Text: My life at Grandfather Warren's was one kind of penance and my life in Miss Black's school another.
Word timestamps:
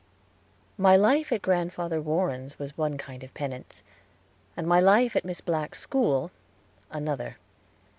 My 0.79 0.95
life 0.95 1.31
at 1.31 1.43
Grandfather 1.43 2.01
Warren's 2.01 2.57
was 2.57 2.75
one 2.75 2.97
kind 2.97 3.23
of 3.23 3.35
penance 3.35 3.83
and 4.57 4.65
my 4.65 4.79
life 4.79 5.15
in 5.15 5.21
Miss 5.25 5.41
Black's 5.41 5.79
school 5.79 6.31
another. 6.89 7.37